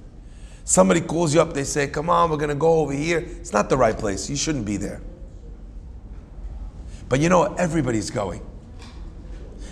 Somebody 0.64 1.02
calls 1.02 1.34
you 1.34 1.42
up, 1.42 1.54
they 1.54 1.66
say, 1.66 1.88
Come 1.88 2.10
on, 2.10 2.30
we're 2.30 2.38
going 2.38 2.50
to 2.50 2.56
go 2.56 2.80
over 2.80 2.94
here. 2.94 3.20
It's 3.20 3.52
not 3.52 3.70
the 3.70 3.76
right 3.76 3.98
place. 3.98 4.30
You 4.30 4.38
shouldn't 4.38 4.66
be 4.66 4.78
there. 4.78 5.02
But 7.10 7.20
you 7.20 7.28
know 7.28 7.40
what? 7.40 7.60
Everybody's 7.60 8.12
going. 8.12 8.42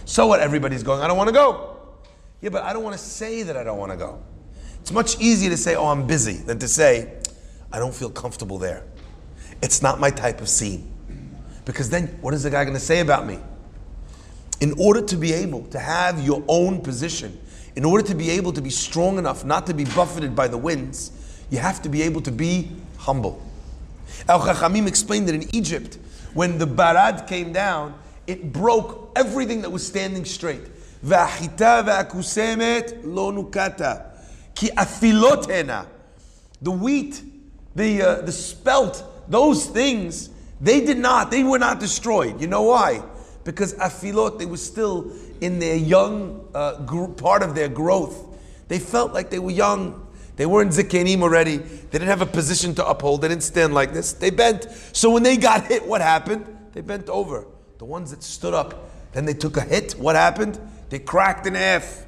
So 0.04 0.28
what? 0.28 0.42
Everybody's 0.42 0.84
going. 0.84 1.02
I 1.02 1.08
don't 1.08 1.18
want 1.18 1.30
to 1.30 1.34
go. 1.34 1.78
Yeah, 2.42 2.50
but 2.50 2.64
I 2.64 2.74
don't 2.74 2.84
want 2.84 2.96
to 2.98 3.02
say 3.02 3.44
that 3.44 3.56
I 3.56 3.64
don't 3.64 3.78
want 3.78 3.92
to 3.92 3.98
go. 3.98 4.22
It's 4.82 4.92
much 4.92 5.20
easier 5.20 5.50
to 5.50 5.58
say, 5.58 5.76
Oh, 5.76 5.88
I'm 5.88 6.08
busy, 6.08 6.38
than 6.38 6.60
to 6.60 6.68
say, 6.68 7.14
I 7.72 7.80
don't 7.80 7.96
feel 7.96 8.10
comfortable 8.10 8.58
there. 8.58 8.84
It's 9.62 9.82
not 9.82 10.00
my 10.00 10.10
type 10.10 10.42
of 10.42 10.50
scene. 10.50 10.97
Because 11.68 11.90
then, 11.90 12.08
what 12.22 12.34
is 12.34 12.44
the 12.44 12.50
guy 12.50 12.64
going 12.64 12.76
to 12.76 12.80
say 12.80 13.02
about 13.02 13.28
me? 13.28 13.40
In 14.62 14.74
order 14.80 15.02
to 15.02 15.18
be 15.18 15.34
able 15.34 15.66
to 15.66 15.78
have 15.78 16.26
your 16.26 16.42
own 16.48 16.80
position, 16.82 17.38
in 17.76 17.84
order 17.84 18.08
to 18.08 18.16
be 18.16 18.30
able 18.32 18.54
to 18.54 18.62
be 18.62 18.70
strong 18.70 19.18
enough 19.18 19.44
not 19.44 19.68
to 19.68 19.74
be 19.74 19.84
buffeted 19.84 20.34
by 20.34 20.48
the 20.48 20.58
winds, 20.58 21.12
you 21.50 21.58
have 21.58 21.82
to 21.82 21.90
be 21.90 22.02
able 22.04 22.22
to 22.22 22.32
be 22.32 22.72
humble. 22.98 23.46
Al 24.30 24.40
Chachamim 24.40 24.88
explained 24.88 25.28
that 25.28 25.36
in 25.36 25.54
Egypt, 25.54 25.98
when 26.34 26.58
the 26.58 26.66
Barad 26.66 27.28
came 27.28 27.52
down, 27.52 27.94
it 28.28 28.54
broke 28.54 29.12
everything 29.18 29.62
that 29.62 29.70
was 29.70 29.86
standing 29.86 30.24
straight. 30.24 30.64
Ki 31.04 31.10
afilotena. 34.70 35.86
The 36.62 36.72
wheat, 36.72 37.22
the, 37.76 38.02
uh, 38.02 38.22
the 38.22 38.32
spelt, 38.32 39.04
those 39.28 39.66
things, 39.66 40.30
they 40.60 40.86
did 40.86 40.98
not, 40.98 41.32
they 41.32 41.44
were 41.44 41.60
not 41.60 41.80
destroyed. 41.80 42.42
You 42.42 42.48
know 42.48 42.64
why? 42.64 43.04
Because 43.44 43.74
afilot, 43.74 44.40
they 44.40 44.46
were 44.46 44.58
still 44.58 45.12
in 45.40 45.60
their 45.60 45.76
young 45.76 46.48
uh, 46.54 46.82
gr- 46.82 47.08
part 47.08 47.44
of 47.44 47.56
their 47.56 47.70
growth. 47.70 48.26
They 48.68 48.80
felt 48.80 49.14
like 49.14 49.30
they 49.30 49.40
were 49.40 49.52
young. 49.52 50.08
They 50.36 50.46
weren't 50.46 50.72
zikenim 50.72 51.22
already. 51.22 51.58
They 51.58 52.00
didn't 52.00 52.10
have 52.10 52.22
a 52.22 52.26
position 52.26 52.76
to 52.76 52.86
uphold. 52.86 53.22
They 53.22 53.30
didn't 53.30 53.44
stand 53.44 53.74
like 53.74 53.94
this. 53.94 54.14
They 54.14 54.30
bent. 54.30 54.68
So 54.92 55.10
when 55.12 55.24
they 55.24 55.38
got 55.38 55.66
hit, 55.68 55.86
what 55.86 56.02
happened? 56.02 56.46
They 56.74 56.82
bent 56.82 57.10
over. 57.10 57.48
The 57.78 57.86
ones 57.86 58.12
that 58.12 58.24
stood 58.24 58.54
up, 58.54 58.90
then 59.14 59.26
they 59.26 59.34
took 59.34 59.58
a 59.58 59.62
hit. 59.62 59.94
What 59.94 60.16
happened? 60.16 60.60
They 60.90 61.00
cracked 61.00 61.48
in 61.48 61.56
half. 61.56 62.06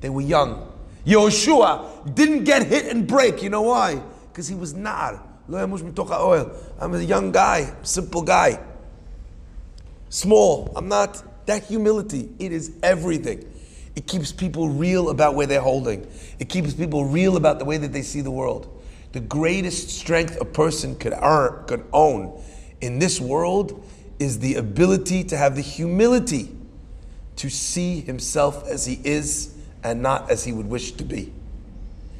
They 0.00 0.10
were 0.10 0.20
young. 0.20 0.72
Yehoshua 1.06 2.14
didn't 2.14 2.44
get 2.44 2.66
hit 2.66 2.86
and 2.86 3.06
break. 3.06 3.42
You 3.42 3.50
know 3.50 3.62
why? 3.62 4.02
Because 4.30 4.48
he 4.48 4.54
was 4.54 4.74
nar. 4.74 5.22
I'm 5.52 6.94
a 6.94 7.00
young 7.00 7.32
guy, 7.32 7.74
simple 7.82 8.22
guy. 8.22 8.60
Small. 10.08 10.72
I'm 10.76 10.88
not. 10.88 11.22
That 11.46 11.64
humility, 11.64 12.28
it 12.38 12.52
is 12.52 12.72
everything. 12.82 13.50
It 13.96 14.06
keeps 14.06 14.30
people 14.30 14.68
real 14.68 15.10
about 15.10 15.34
where 15.34 15.46
they're 15.46 15.60
holding. 15.60 16.06
It 16.38 16.48
keeps 16.48 16.74
people 16.74 17.04
real 17.04 17.36
about 17.36 17.58
the 17.58 17.64
way 17.64 17.76
that 17.78 17.92
they 17.92 18.02
see 18.02 18.20
the 18.20 18.30
world. 18.30 18.68
The 19.12 19.20
greatest 19.20 19.88
strength 19.88 20.40
a 20.40 20.44
person 20.44 20.94
could 20.94 21.12
earn, 21.20 21.64
could 21.66 21.84
own 21.92 22.40
in 22.80 22.98
this 22.98 23.20
world 23.20 23.84
is 24.18 24.38
the 24.38 24.56
ability 24.56 25.24
to 25.24 25.36
have 25.36 25.56
the 25.56 25.62
humility 25.62 26.54
to 27.36 27.50
see 27.50 28.00
himself 28.00 28.66
as 28.68 28.86
he 28.86 29.00
is 29.04 29.54
and 29.82 30.02
not 30.02 30.30
as 30.30 30.44
he 30.44 30.52
would 30.52 30.66
wish 30.66 30.92
to 30.92 31.04
be. 31.04 31.32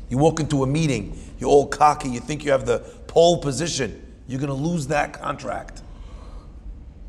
You 0.08 0.18
walk 0.18 0.40
into 0.40 0.62
a 0.62 0.66
meeting, 0.66 1.18
you're 1.38 1.50
all 1.50 1.66
cocky, 1.66 2.08
you 2.08 2.20
think 2.20 2.44
you 2.44 2.50
have 2.50 2.66
the 2.66 2.80
pole 3.06 3.38
position, 3.38 4.04
you're 4.26 4.40
going 4.40 4.48
to 4.48 4.54
lose 4.54 4.88
that 4.88 5.12
contract. 5.12 5.82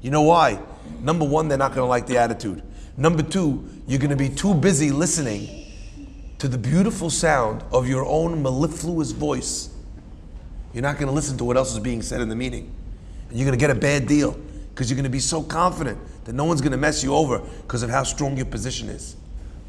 You 0.01 0.11
know 0.11 0.23
why? 0.23 0.59
Number 0.99 1.25
one, 1.25 1.47
they're 1.47 1.57
not 1.57 1.69
going 1.69 1.85
to 1.85 1.89
like 1.89 2.07
the 2.07 2.17
attitude. 2.17 2.63
Number 2.97 3.23
two, 3.23 3.67
you're 3.87 3.99
going 3.99 4.09
to 4.09 4.15
be 4.15 4.29
too 4.29 4.53
busy 4.53 4.91
listening 4.91 5.71
to 6.39 6.47
the 6.47 6.57
beautiful 6.57 7.09
sound 7.09 7.63
of 7.71 7.87
your 7.87 8.05
own 8.05 8.41
mellifluous 8.41 9.11
voice. 9.11 9.69
You're 10.73 10.83
not 10.83 10.95
going 10.95 11.07
to 11.07 11.13
listen 11.13 11.37
to 11.37 11.43
what 11.43 11.57
else 11.57 11.71
is 11.71 11.79
being 11.79 12.01
said 12.01 12.21
in 12.21 12.29
the 12.29 12.35
meeting. 12.35 12.73
And 13.29 13.37
you're 13.37 13.45
going 13.45 13.57
to 13.57 13.61
get 13.61 13.69
a 13.69 13.79
bad 13.79 14.07
deal 14.07 14.31
because 14.69 14.89
you're 14.89 14.95
going 14.95 15.03
to 15.03 15.09
be 15.09 15.19
so 15.19 15.43
confident 15.43 15.99
that 16.25 16.33
no 16.33 16.45
one's 16.45 16.61
going 16.61 16.71
to 16.71 16.77
mess 16.77 17.03
you 17.03 17.13
over 17.13 17.39
because 17.39 17.83
of 17.83 17.89
how 17.89 18.03
strong 18.03 18.37
your 18.37 18.45
position 18.45 18.89
is. 18.89 19.15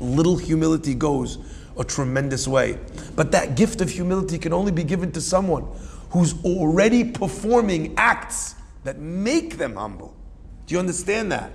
Little 0.02 0.36
humility 0.36 0.94
goes 0.94 1.38
a 1.78 1.84
tremendous 1.84 2.48
way. 2.48 2.78
But 3.16 3.32
that 3.32 3.56
gift 3.56 3.80
of 3.80 3.88
humility 3.88 4.38
can 4.38 4.52
only 4.52 4.72
be 4.72 4.84
given 4.84 5.12
to 5.12 5.20
someone 5.20 5.66
who's 6.10 6.34
already 6.44 7.04
performing 7.04 7.94
acts 7.96 8.56
that 8.84 8.98
make 8.98 9.56
them 9.56 9.76
humble. 9.76 10.14
Do 10.66 10.74
you 10.74 10.78
understand 10.78 11.32
that? 11.32 11.52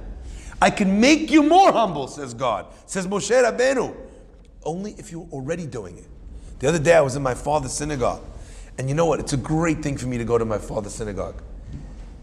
I 0.61 0.71
can 0.71 0.99
make 0.99 1.29
you 1.29 1.43
more 1.43 1.71
humble, 1.71 2.07
says 2.07 2.33
God. 2.33 2.65
Says 2.85 3.05
Moshe 3.05 3.29
Rabbeinu. 3.29 3.95
Only 4.63 4.93
if 4.97 5.11
you're 5.11 5.27
already 5.31 5.67
doing 5.67 5.97
it. 5.97 6.07
The 6.59 6.69
other 6.69 6.79
day 6.79 6.95
I 6.95 7.01
was 7.01 7.15
in 7.15 7.21
my 7.21 7.35
father's 7.35 7.73
synagogue. 7.73 8.23
And 8.77 8.89
you 8.89 8.95
know 8.95 9.05
what? 9.05 9.19
It's 9.19 9.33
a 9.33 9.37
great 9.37 9.83
thing 9.83 9.97
for 9.97 10.07
me 10.07 10.17
to 10.17 10.23
go 10.23 10.37
to 10.37 10.45
my 10.45 10.57
father's 10.57 10.93
synagogue. 10.93 11.41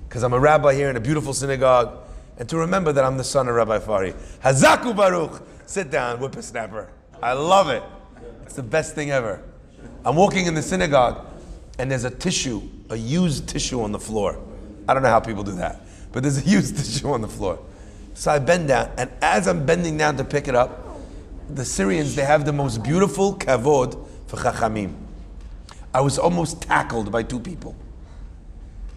Because 0.09 0.23
I'm 0.23 0.33
a 0.33 0.41
rabbi 0.41 0.75
here 0.75 0.91
in 0.91 0.97
a 0.97 1.01
beautiful 1.01 1.33
synagogue. 1.33 2.04
And 2.39 2.49
to 2.49 2.57
remember 2.57 2.93
that 2.93 3.05
I'm 3.05 3.17
the 3.17 3.25
son 3.25 3.49
of 3.49 3.55
Rabbi 3.55 3.79
Farhi. 3.79 4.15
Hazaku 4.43 4.97
Baruch. 4.97 5.43
Sit 5.67 5.91
down, 5.91 6.19
whippersnapper. 6.19 6.89
I 7.23 7.33
love 7.33 7.69
it. 7.71 7.83
It's 8.43 8.55
the 8.55 8.63
best 8.63 8.95
thing 8.95 9.11
ever. 9.11 9.43
I'm 10.05 10.17
walking 10.17 10.47
in 10.47 10.55
the 10.55 10.63
synagogue 10.63 11.27
and 11.79 11.91
there's 11.91 12.05
a 12.05 12.11
tissue, 12.11 12.63
a 12.91 12.97
used 12.97 13.49
tissue 13.49 13.81
on 13.83 13.93
the 13.93 13.99
floor. 13.99 14.39
I 14.87 14.95
don't 14.95 15.03
know 15.03 15.09
how 15.09 15.21
people 15.21 15.43
do 15.43 15.53
that, 15.53 15.81
but 16.13 16.23
there's 16.23 16.45
a 16.45 16.49
used 16.49 16.77
tissue 16.77 17.11
on 17.11 17.21
the 17.21 17.29
floor. 17.29 17.59
So 18.15 18.31
I 18.31 18.39
bend 18.39 18.69
down, 18.69 18.93
and 18.97 19.11
as 19.21 19.49
I'm 19.49 19.67
bending 19.67 19.99
down 19.99 20.17
to 20.19 20.25
pick 20.25 20.47
it 20.47 20.55
up, 20.55 20.87
the 21.51 21.65
Syrians, 21.65 22.15
they 22.15 22.25
have 22.25 22.45
the 22.45 22.53
most 22.53 22.83
beautiful 22.83 23.35
kavod 23.35 24.07
for 24.29 24.37
chachamim. 24.37 24.95
I 25.93 26.01
was 26.01 26.19
almost 26.19 26.63
tackled 26.63 27.11
by 27.11 27.23
two 27.23 27.41
people. 27.41 27.75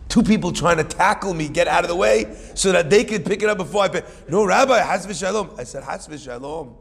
Two 0.09 0.23
people 0.23 0.51
trying 0.51 0.77
to 0.77 0.83
tackle 0.83 1.33
me, 1.33 1.49
get 1.49 1.67
out 1.67 1.83
of 1.83 1.89
the 1.89 1.95
way, 1.95 2.35
so 2.53 2.71
that 2.71 2.89
they 2.89 3.03
could 3.03 3.25
pick 3.25 3.43
it 3.43 3.49
up 3.49 3.57
before 3.57 3.83
I 3.83 3.89
pick. 3.89 4.05
No, 4.29 4.45
Rabbi, 4.45 4.79
has 4.79 5.17
shalom. 5.17 5.51
I 5.57 5.63
said, 5.63 5.83
has 5.83 6.07
shalom. 6.21 6.75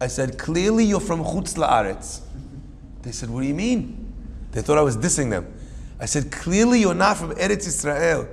I 0.00 0.08
said, 0.08 0.38
clearly 0.38 0.84
you're 0.84 1.00
from 1.00 1.24
Chutz 1.24 1.56
La'aretz. 1.56 2.20
They 3.02 3.12
said, 3.12 3.30
what 3.30 3.40
do 3.40 3.46
you 3.46 3.54
mean? 3.54 4.12
They 4.52 4.60
thought 4.60 4.78
I 4.78 4.82
was 4.82 4.96
dissing 4.96 5.30
them. 5.30 5.52
I 5.98 6.06
said, 6.06 6.30
clearly 6.30 6.80
you're 6.80 6.94
not 6.94 7.16
from 7.16 7.30
Eretz 7.32 7.66
Israel. 7.66 8.28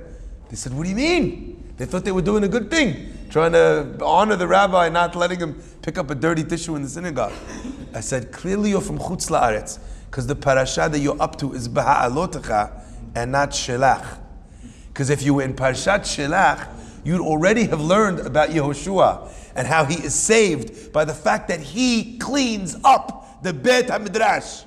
They 0.50 0.56
said, 0.56 0.74
what 0.74 0.82
do 0.82 0.90
you 0.90 0.96
mean? 0.96 1.72
They 1.78 1.86
thought 1.86 2.04
they 2.04 2.12
were 2.12 2.22
doing 2.22 2.44
a 2.44 2.48
good 2.48 2.70
thing, 2.70 3.16
trying 3.30 3.52
to 3.52 3.96
honor 4.04 4.36
the 4.36 4.46
rabbi, 4.46 4.88
not 4.90 5.16
letting 5.16 5.38
him 5.38 5.62
pick 5.80 5.96
up 5.96 6.10
a 6.10 6.14
dirty 6.14 6.44
tissue 6.44 6.76
in 6.76 6.82
the 6.82 6.88
synagogue. 6.88 7.32
I 7.94 8.00
said, 8.00 8.30
clearly 8.30 8.70
you're 8.70 8.82
from 8.82 8.98
Chutz 8.98 9.30
La'aretz, 9.30 9.78
because 10.06 10.26
the 10.26 10.36
parasha 10.36 10.88
that 10.90 10.98
you're 10.98 11.20
up 11.20 11.38
to 11.38 11.54
is 11.54 11.68
Baha'alotecha 11.68 12.81
and 13.14 13.32
not 13.32 13.50
Shelach. 13.50 14.18
Because 14.88 15.10
if 15.10 15.22
you 15.22 15.34
were 15.34 15.42
in 15.42 15.54
Parashat 15.54 16.00
Shelach, 16.00 16.68
you'd 17.04 17.20
already 17.20 17.64
have 17.64 17.80
learned 17.80 18.20
about 18.20 18.50
Yehoshua 18.50 19.32
and 19.54 19.66
how 19.66 19.84
he 19.84 19.94
is 20.02 20.14
saved 20.14 20.92
by 20.92 21.04
the 21.04 21.14
fact 21.14 21.48
that 21.48 21.60
he 21.60 22.18
cleans 22.18 22.76
up 22.84 23.42
the 23.42 23.52
Beit 23.52 23.86
HaMidrash. 23.86 24.64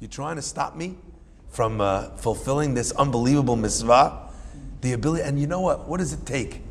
You're 0.00 0.08
trying 0.08 0.36
to 0.36 0.42
stop 0.42 0.76
me 0.76 0.96
from 1.54 1.80
uh, 1.80 2.08
fulfilling 2.16 2.74
this 2.74 2.90
unbelievable 2.92 3.56
mitzvah? 3.56 4.28
The 4.80 4.92
ability, 4.92 5.22
and 5.22 5.40
you 5.40 5.46
know 5.46 5.60
what? 5.60 5.88
What 5.88 5.98
does 5.98 6.12
it 6.12 6.26
take? 6.26 6.62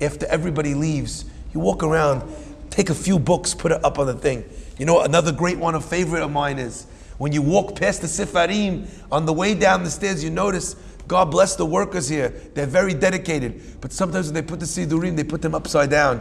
After 0.00 0.26
everybody 0.26 0.74
leaves, 0.74 1.24
you 1.54 1.60
walk 1.60 1.82
around, 1.84 2.22
take 2.68 2.90
a 2.90 2.94
few 2.94 3.18
books, 3.18 3.54
put 3.54 3.70
it 3.70 3.84
up 3.84 3.98
on 3.98 4.06
the 4.06 4.14
thing. 4.14 4.44
You 4.78 4.86
know, 4.86 5.02
another 5.02 5.30
great 5.32 5.58
one, 5.58 5.74
a 5.74 5.80
favorite 5.80 6.22
of 6.22 6.32
mine 6.32 6.58
is 6.58 6.86
when 7.18 7.32
you 7.32 7.42
walk 7.42 7.76
past 7.76 8.00
the 8.00 8.06
Sifarim, 8.06 8.88
on 9.10 9.26
the 9.26 9.32
way 9.32 9.54
down 9.54 9.84
the 9.84 9.90
stairs, 9.90 10.22
you 10.24 10.30
notice, 10.30 10.76
God 11.08 11.30
bless 11.30 11.56
the 11.56 11.66
workers 11.66 12.08
here. 12.08 12.30
They're 12.54 12.66
very 12.66 12.94
dedicated. 12.94 13.80
But 13.80 13.92
sometimes 13.92 14.26
when 14.26 14.34
they 14.34 14.42
put 14.42 14.60
the 14.60 14.66
Sidurim, 14.66 15.16
they 15.16 15.24
put 15.24 15.42
them 15.42 15.54
upside 15.54 15.90
down 15.90 16.20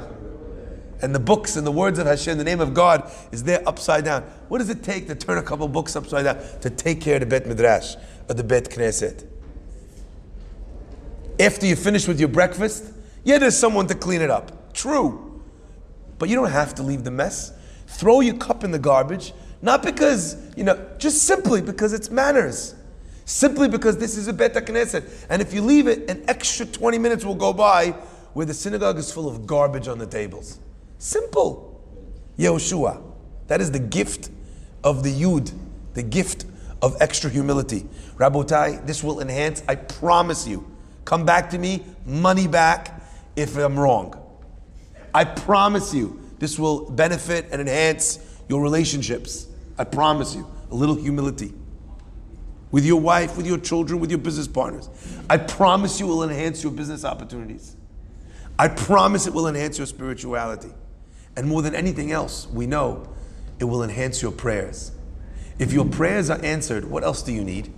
and 1.01 1.15
the 1.15 1.19
books 1.19 1.55
and 1.55 1.65
the 1.65 1.71
words 1.71 1.99
of 1.99 2.07
Hashem, 2.07 2.37
the 2.37 2.43
name 2.43 2.59
of 2.59 2.73
God, 2.73 3.11
is 3.31 3.43
there 3.43 3.67
upside 3.67 4.05
down. 4.05 4.23
What 4.47 4.59
does 4.59 4.69
it 4.69 4.83
take 4.83 5.07
to 5.07 5.15
turn 5.15 5.37
a 5.37 5.43
couple 5.43 5.67
books 5.67 5.95
upside 5.95 6.25
down 6.25 6.37
to 6.61 6.69
take 6.69 7.01
care 7.01 7.15
of 7.15 7.21
the 7.21 7.25
Bet 7.25 7.47
Midrash 7.47 7.95
or 8.29 8.35
the 8.35 8.43
Bet 8.43 8.69
Knesset? 8.69 9.25
After 11.39 11.65
you 11.65 11.75
finish 11.75 12.07
with 12.07 12.19
your 12.19 12.29
breakfast, 12.29 12.93
yeah, 13.23 13.39
there's 13.39 13.57
someone 13.57 13.87
to 13.87 13.95
clean 13.95 14.21
it 14.21 14.29
up. 14.29 14.73
True. 14.73 15.41
But 16.19 16.29
you 16.29 16.35
don't 16.35 16.51
have 16.51 16.75
to 16.75 16.83
leave 16.83 17.03
the 17.03 17.11
mess. 17.11 17.51
Throw 17.87 18.21
your 18.21 18.37
cup 18.37 18.63
in 18.63 18.71
the 18.71 18.79
garbage, 18.79 19.33
not 19.61 19.83
because, 19.83 20.37
you 20.55 20.63
know, 20.63 20.89
just 20.97 21.23
simply 21.23 21.61
because 21.61 21.93
it's 21.93 22.09
manners. 22.09 22.75
Simply 23.25 23.67
because 23.67 23.97
this 23.97 24.17
is 24.17 24.27
a 24.27 24.33
Bet 24.33 24.53
Knesset. 24.53 25.25
And 25.29 25.41
if 25.41 25.53
you 25.53 25.61
leave 25.61 25.87
it, 25.87 26.09
an 26.09 26.23
extra 26.27 26.65
20 26.65 26.97
minutes 26.97 27.23
will 27.23 27.35
go 27.35 27.53
by 27.53 27.91
where 28.33 28.45
the 28.45 28.53
synagogue 28.53 28.97
is 28.97 29.11
full 29.11 29.29
of 29.29 29.45
garbage 29.45 29.87
on 29.87 29.99
the 29.99 30.07
tables. 30.07 30.59
Simple. 30.97 31.81
Yehoshua. 32.37 33.01
That 33.47 33.61
is 33.61 33.71
the 33.71 33.79
gift 33.79 34.29
of 34.83 35.03
the 35.03 35.11
Yud, 35.13 35.53
the 35.93 36.03
gift 36.03 36.45
of 36.81 36.95
extra 36.99 37.29
humility. 37.29 37.85
Rabotai, 38.17 38.85
this 38.87 39.03
will 39.03 39.19
enhance, 39.19 39.63
I 39.67 39.75
promise 39.75 40.47
you. 40.47 40.65
Come 41.05 41.25
back 41.25 41.49
to 41.51 41.57
me, 41.57 41.83
money 42.05 42.47
back 42.47 43.01
if 43.35 43.57
I'm 43.57 43.79
wrong. 43.79 44.15
I 45.13 45.25
promise 45.25 45.93
you, 45.93 46.19
this 46.39 46.57
will 46.57 46.89
benefit 46.89 47.47
and 47.51 47.61
enhance 47.61 48.19
your 48.47 48.61
relationships. 48.61 49.47
I 49.81 49.83
promise 49.83 50.35
you, 50.35 50.47
a 50.69 50.75
little 50.75 50.93
humility. 50.93 51.55
With 52.69 52.85
your 52.85 53.01
wife, 53.01 53.35
with 53.35 53.47
your 53.47 53.57
children, 53.57 53.99
with 53.99 54.11
your 54.11 54.19
business 54.19 54.47
partners. 54.47 54.87
I 55.27 55.37
promise 55.37 55.99
you, 55.99 56.05
will 56.05 56.21
enhance 56.21 56.61
your 56.61 56.71
business 56.71 57.03
opportunities. 57.03 57.75
I 58.59 58.67
promise 58.67 59.25
it 59.25 59.33
will 59.33 59.47
enhance 59.47 59.79
your 59.79 59.87
spirituality. 59.87 60.69
And 61.35 61.47
more 61.47 61.63
than 61.63 61.73
anything 61.73 62.11
else, 62.11 62.47
we 62.53 62.67
know 62.67 63.11
it 63.57 63.63
will 63.63 63.81
enhance 63.81 64.21
your 64.21 64.31
prayers. 64.31 64.91
If 65.57 65.73
your 65.73 65.85
prayers 65.85 66.29
are 66.29 66.39
answered, 66.45 66.85
what 66.85 67.03
else 67.03 67.23
do 67.23 67.33
you 67.33 67.43
need? 67.43 67.73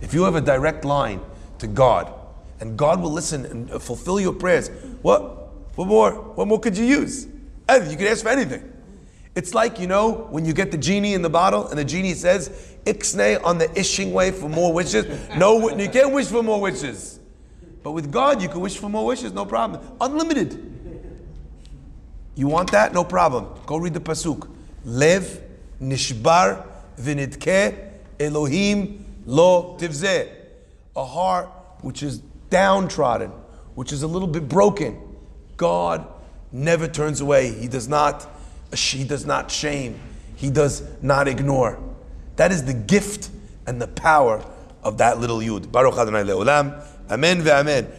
If 0.00 0.14
you 0.14 0.22
have 0.22 0.36
a 0.36 0.40
direct 0.40 0.84
line 0.84 1.20
to 1.58 1.66
God, 1.66 2.14
and 2.60 2.78
God 2.78 3.00
will 3.02 3.12
listen 3.12 3.44
and 3.46 3.70
uh, 3.72 3.80
fulfill 3.80 4.20
your 4.20 4.32
prayers, 4.32 4.68
what, 5.02 5.48
what 5.76 5.88
more? 5.88 6.12
What 6.12 6.46
more 6.46 6.60
could 6.60 6.78
you 6.78 6.84
use? 6.84 7.26
You 7.68 7.96
could 7.96 8.06
ask 8.06 8.22
for 8.22 8.28
anything. 8.28 8.74
It's 9.36 9.54
like, 9.54 9.78
you 9.78 9.86
know, 9.86 10.26
when 10.30 10.46
you 10.46 10.54
get 10.54 10.72
the 10.72 10.78
genie 10.78 11.12
in 11.12 11.20
the 11.20 11.28
bottle 11.28 11.68
and 11.68 11.78
the 11.78 11.84
genie 11.84 12.14
says, 12.14 12.48
Ixnay 12.86 13.44
on 13.44 13.58
the 13.58 13.66
ishing 13.68 14.12
way 14.12 14.30
for 14.30 14.48
more 14.48 14.72
wishes. 14.72 15.04
No, 15.36 15.68
you 15.76 15.90
can't 15.90 16.12
wish 16.12 16.26
for 16.26 16.42
more 16.42 16.60
wishes. 16.60 17.20
But 17.82 17.92
with 17.92 18.10
God, 18.10 18.40
you 18.40 18.48
can 18.48 18.60
wish 18.60 18.78
for 18.78 18.88
more 18.88 19.04
wishes, 19.04 19.32
no 19.32 19.44
problem. 19.44 19.86
Unlimited. 20.00 20.72
You 22.34 22.48
want 22.48 22.72
that? 22.72 22.94
No 22.94 23.04
problem. 23.04 23.48
Go 23.66 23.76
read 23.76 23.92
the 23.92 24.00
pasuk. 24.00 24.48
Lev 24.84 25.42
nishbar 25.82 26.66
v'nitke 26.98 27.92
Elohim 28.18 29.04
lo 29.26 29.76
tivzeh. 29.78 30.32
A 30.96 31.04
heart 31.04 31.50
which 31.82 32.02
is 32.02 32.20
downtrodden, 32.48 33.30
which 33.74 33.92
is 33.92 34.02
a 34.02 34.06
little 34.06 34.28
bit 34.28 34.48
broken. 34.48 34.98
God 35.58 36.06
never 36.52 36.88
turns 36.88 37.20
away. 37.20 37.52
He 37.52 37.68
does 37.68 37.86
not, 37.86 38.26
he 38.74 39.04
does 39.04 39.24
not 39.26 39.50
shame. 39.50 39.98
He 40.36 40.50
does 40.50 40.82
not 41.02 41.28
ignore. 41.28 41.78
That 42.36 42.52
is 42.52 42.64
the 42.64 42.74
gift 42.74 43.30
and 43.66 43.80
the 43.80 43.88
power 43.88 44.44
of 44.82 44.98
that 44.98 45.18
little 45.18 45.38
yud. 45.38 45.72
Baruch 45.72 45.94
Adonai 45.94 46.22
le'olam. 46.22 46.82
Amen 47.10 47.42
ve'amen. 47.42 47.90